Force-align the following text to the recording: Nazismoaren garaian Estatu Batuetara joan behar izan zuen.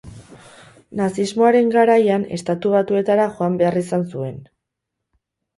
Nazismoaren 1.01 1.69
garaian 1.75 2.25
Estatu 2.39 2.73
Batuetara 2.77 3.31
joan 3.37 3.61
behar 3.63 3.81
izan 3.83 4.07
zuen. 4.15 4.41